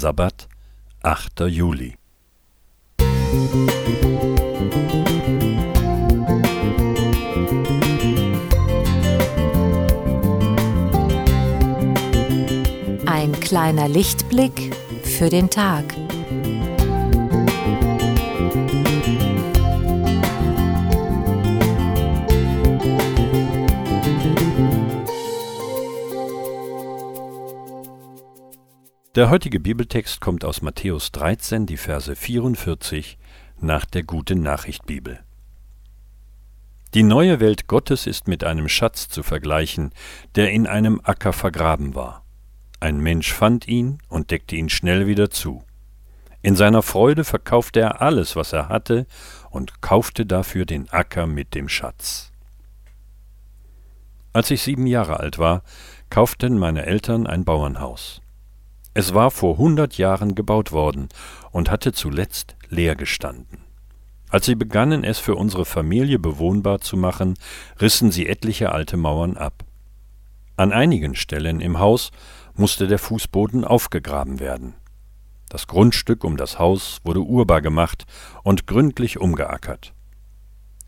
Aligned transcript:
Sabbat, 0.00 0.48
8. 1.02 1.40
Juli. 1.40 1.94
Ein 13.04 13.38
kleiner 13.40 13.88
Lichtblick 13.88 14.74
für 15.02 15.28
den 15.28 15.50
Tag. 15.50 15.84
Der 29.16 29.28
heutige 29.28 29.58
Bibeltext 29.58 30.20
kommt 30.20 30.44
aus 30.44 30.62
Matthäus 30.62 31.10
13, 31.10 31.66
die 31.66 31.78
Verse 31.78 32.14
44 32.14 33.18
nach 33.58 33.84
der 33.84 34.04
Guten 34.04 34.40
Nachricht 34.40 34.86
Bibel. 34.86 35.18
Die 36.94 37.02
neue 37.02 37.40
Welt 37.40 37.66
Gottes 37.66 38.06
ist 38.06 38.28
mit 38.28 38.44
einem 38.44 38.68
Schatz 38.68 39.08
zu 39.08 39.24
vergleichen, 39.24 39.90
der 40.36 40.52
in 40.52 40.68
einem 40.68 41.00
Acker 41.02 41.32
vergraben 41.32 41.96
war. 41.96 42.24
Ein 42.78 43.00
Mensch 43.00 43.32
fand 43.32 43.66
ihn 43.66 43.98
und 44.08 44.30
deckte 44.30 44.54
ihn 44.54 44.68
schnell 44.68 45.08
wieder 45.08 45.28
zu. 45.28 45.64
In 46.40 46.54
seiner 46.54 46.82
Freude 46.82 47.24
verkaufte 47.24 47.80
er 47.80 48.00
alles, 48.00 48.36
was 48.36 48.52
er 48.52 48.68
hatte, 48.68 49.08
und 49.50 49.82
kaufte 49.82 50.24
dafür 50.24 50.66
den 50.66 50.88
Acker 50.90 51.26
mit 51.26 51.56
dem 51.56 51.68
Schatz. 51.68 52.30
Als 54.32 54.52
ich 54.52 54.62
sieben 54.62 54.86
Jahre 54.86 55.18
alt 55.18 55.40
war, 55.40 55.64
kauften 56.10 56.56
meine 56.58 56.86
Eltern 56.86 57.26
ein 57.26 57.44
Bauernhaus. 57.44 58.22
Es 58.92 59.14
war 59.14 59.30
vor 59.30 59.56
hundert 59.56 59.98
Jahren 59.98 60.34
gebaut 60.34 60.72
worden 60.72 61.08
und 61.52 61.70
hatte 61.70 61.92
zuletzt 61.92 62.56
leer 62.68 62.96
gestanden. 62.96 63.58
Als 64.30 64.46
sie 64.46 64.54
begannen, 64.54 65.04
es 65.04 65.18
für 65.18 65.36
unsere 65.36 65.64
Familie 65.64 66.18
bewohnbar 66.18 66.80
zu 66.80 66.96
machen, 66.96 67.34
rissen 67.80 68.10
sie 68.10 68.28
etliche 68.28 68.72
alte 68.72 68.96
Mauern 68.96 69.36
ab. 69.36 69.64
An 70.56 70.72
einigen 70.72 71.14
Stellen 71.14 71.60
im 71.60 71.78
Haus 71.78 72.10
musste 72.54 72.86
der 72.86 72.98
Fußboden 72.98 73.64
aufgegraben 73.64 74.40
werden. 74.40 74.74
Das 75.48 75.66
Grundstück 75.66 76.22
um 76.22 76.36
das 76.36 76.58
Haus 76.58 76.98
wurde 77.02 77.20
urbar 77.20 77.60
gemacht 77.60 78.06
und 78.44 78.66
gründlich 78.66 79.18
umgeackert. 79.18 79.94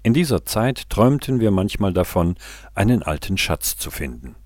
In 0.05 0.14
dieser 0.14 0.44
Zeit 0.44 0.91
träumten 0.91 1.41
wir 1.41 1.50
manchmal 1.50 1.92
davon, 1.92 2.37
einen 2.75 3.03
alten 3.03 3.39
Schatz 3.39 3.77
zu 3.77 3.91
finden. 3.91 4.37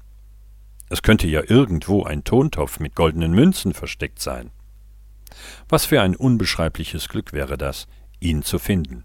Es 0.88 1.02
könnte 1.02 1.26
ja 1.26 1.42
irgendwo 1.46 2.04
ein 2.04 2.24
Tontopf 2.24 2.78
mit 2.78 2.94
goldenen 2.94 3.32
Münzen 3.32 3.74
versteckt 3.74 4.20
sein. 4.20 4.50
Was 5.68 5.86
für 5.86 6.00
ein 6.00 6.14
unbeschreibliches 6.14 7.08
Glück 7.08 7.32
wäre 7.32 7.58
das, 7.58 7.86
ihn 8.20 8.42
zu 8.42 8.58
finden. 8.58 9.04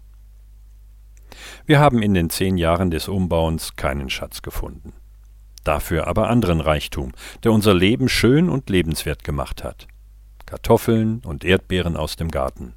Wir 1.66 1.80
haben 1.80 2.02
in 2.02 2.14
den 2.14 2.30
zehn 2.30 2.56
Jahren 2.56 2.90
des 2.90 3.08
Umbauens 3.08 3.76
keinen 3.76 4.10
Schatz 4.10 4.42
gefunden. 4.42 4.92
Dafür 5.64 6.06
aber 6.06 6.28
anderen 6.28 6.60
Reichtum, 6.60 7.12
der 7.44 7.52
unser 7.52 7.74
Leben 7.74 8.08
schön 8.08 8.48
und 8.48 8.68
lebenswert 8.68 9.24
gemacht 9.24 9.62
hat. 9.62 9.86
Kartoffeln 10.46 11.22
und 11.24 11.44
Erdbeeren 11.44 11.96
aus 11.96 12.16
dem 12.16 12.30
Garten, 12.30 12.74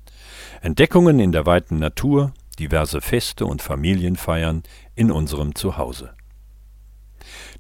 Entdeckungen 0.61 1.20
in 1.20 1.31
der 1.31 1.45
weiten 1.45 1.78
Natur, 1.78 2.33
diverse 2.58 3.02
Feste 3.02 3.45
und 3.45 3.61
Familienfeiern 3.61 4.64
in 4.95 5.11
unserem 5.11 5.56
Zuhause. 5.56 6.14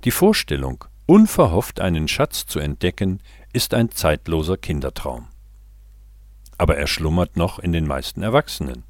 Die 0.03 0.11
Vorstellung, 0.11 0.85
Unverhofft 1.07 1.79
einen 1.79 2.07
Schatz 2.07 2.47
zu 2.47 2.59
entdecken, 2.59 3.21
ist 3.53 3.73
ein 3.75 3.91
zeitloser 3.91 4.57
Kindertraum. 4.57 5.27
Aber 6.57 6.77
er 6.77 6.87
schlummert 6.87 7.37
noch 7.37 7.59
in 7.59 7.71
den 7.71 7.85
meisten 7.85 8.23
Erwachsenen. 8.23 8.83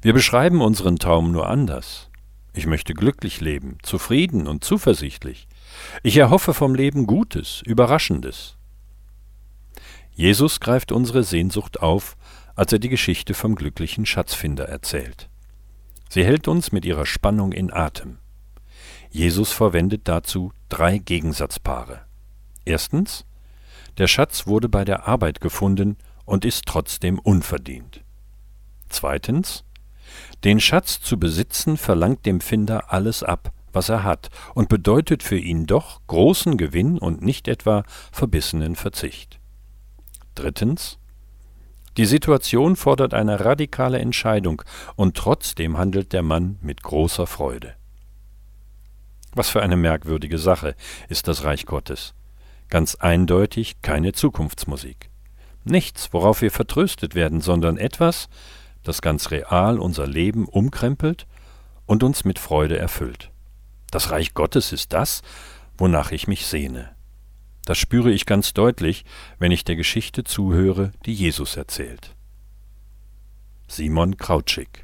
Wir 0.00 0.12
beschreiben 0.12 0.60
unseren 0.60 0.98
Traum 0.98 1.32
nur 1.32 1.48
anders. 1.48 2.08
Ich 2.52 2.66
möchte 2.66 2.94
glücklich 2.94 3.40
leben, 3.40 3.78
zufrieden 3.82 4.46
und 4.46 4.62
zuversichtlich. 4.62 5.48
Ich 6.04 6.16
erhoffe 6.16 6.54
vom 6.54 6.76
Leben 6.76 7.06
Gutes, 7.06 7.62
Überraschendes. 7.64 8.56
Jesus 10.12 10.60
greift 10.60 10.92
unsere 10.92 11.24
Sehnsucht 11.24 11.80
auf, 11.80 12.16
als 12.54 12.72
er 12.72 12.78
die 12.78 12.88
Geschichte 12.88 13.34
vom 13.34 13.56
glücklichen 13.56 14.06
Schatzfinder 14.06 14.68
erzählt. 14.68 15.28
Sie 16.08 16.24
hält 16.24 16.46
uns 16.46 16.70
mit 16.70 16.84
ihrer 16.84 17.06
Spannung 17.06 17.50
in 17.50 17.72
Atem. 17.72 18.18
Jesus 19.14 19.52
verwendet 19.52 20.08
dazu 20.08 20.50
drei 20.68 20.98
Gegensatzpaare. 20.98 22.00
Erstens, 22.64 23.24
der 23.96 24.08
Schatz 24.08 24.48
wurde 24.48 24.68
bei 24.68 24.84
der 24.84 25.06
Arbeit 25.06 25.40
gefunden 25.40 25.98
und 26.24 26.44
ist 26.44 26.66
trotzdem 26.66 27.20
unverdient. 27.20 28.02
Zweitens, 28.88 29.62
den 30.42 30.58
Schatz 30.58 31.00
zu 31.00 31.16
besitzen 31.16 31.76
verlangt 31.76 32.26
dem 32.26 32.40
Finder 32.40 32.92
alles 32.92 33.22
ab, 33.22 33.52
was 33.72 33.88
er 33.88 34.02
hat, 34.02 34.30
und 34.52 34.68
bedeutet 34.68 35.22
für 35.22 35.38
ihn 35.38 35.66
doch 35.66 36.00
großen 36.08 36.56
Gewinn 36.56 36.98
und 36.98 37.22
nicht 37.22 37.46
etwa 37.46 37.84
verbissenen 38.10 38.74
Verzicht. 38.74 39.38
Drittens, 40.34 40.98
die 41.96 42.06
Situation 42.06 42.74
fordert 42.74 43.14
eine 43.14 43.44
radikale 43.44 44.00
Entscheidung, 44.00 44.62
und 44.96 45.16
trotzdem 45.16 45.78
handelt 45.78 46.12
der 46.12 46.22
Mann 46.22 46.58
mit 46.62 46.82
großer 46.82 47.28
Freude. 47.28 47.76
Was 49.34 49.50
für 49.50 49.62
eine 49.62 49.76
merkwürdige 49.76 50.38
Sache 50.38 50.76
ist 51.08 51.28
das 51.28 51.44
Reich 51.44 51.66
Gottes. 51.66 52.14
Ganz 52.70 52.94
eindeutig 52.94 53.82
keine 53.82 54.12
Zukunftsmusik. 54.12 55.10
Nichts, 55.64 56.12
worauf 56.12 56.40
wir 56.40 56.50
vertröstet 56.50 57.14
werden, 57.14 57.40
sondern 57.40 57.76
etwas, 57.76 58.28
das 58.82 59.02
ganz 59.02 59.30
real 59.30 59.78
unser 59.78 60.06
Leben 60.06 60.46
umkrempelt 60.46 61.26
und 61.86 62.02
uns 62.02 62.24
mit 62.24 62.38
Freude 62.38 62.78
erfüllt. 62.78 63.30
Das 63.90 64.10
Reich 64.10 64.34
Gottes 64.34 64.72
ist 64.72 64.92
das, 64.92 65.22
wonach 65.76 66.12
ich 66.12 66.28
mich 66.28 66.46
sehne. 66.46 66.94
Das 67.64 67.78
spüre 67.78 68.10
ich 68.10 68.26
ganz 68.26 68.52
deutlich, 68.52 69.04
wenn 69.38 69.52
ich 69.52 69.64
der 69.64 69.76
Geschichte 69.76 70.22
zuhöre, 70.22 70.92
die 71.06 71.14
Jesus 71.14 71.56
erzählt. 71.56 72.14
Simon 73.66 74.16
Krautschik 74.16 74.83